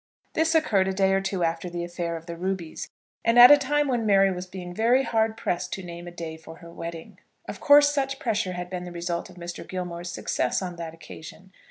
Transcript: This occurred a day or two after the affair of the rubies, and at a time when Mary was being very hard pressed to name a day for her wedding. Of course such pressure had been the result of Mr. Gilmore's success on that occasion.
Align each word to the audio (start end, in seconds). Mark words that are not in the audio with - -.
This 0.33 0.55
occurred 0.55 0.87
a 0.87 0.93
day 0.93 1.13
or 1.13 1.21
two 1.21 1.43
after 1.43 1.69
the 1.69 1.83
affair 1.83 2.17
of 2.17 2.25
the 2.25 2.35
rubies, 2.35 2.89
and 3.23 3.37
at 3.37 3.51
a 3.51 3.55
time 3.59 3.87
when 3.87 4.03
Mary 4.03 4.31
was 4.31 4.47
being 4.47 4.73
very 4.73 5.03
hard 5.03 5.37
pressed 5.37 5.71
to 5.73 5.83
name 5.83 6.07
a 6.07 6.11
day 6.11 6.37
for 6.37 6.55
her 6.55 6.71
wedding. 6.73 7.19
Of 7.47 7.59
course 7.59 7.93
such 7.93 8.17
pressure 8.17 8.53
had 8.53 8.67
been 8.71 8.85
the 8.85 8.91
result 8.91 9.29
of 9.29 9.35
Mr. 9.35 9.63
Gilmore's 9.67 10.09
success 10.11 10.59
on 10.59 10.75
that 10.77 10.95
occasion. 10.95 11.51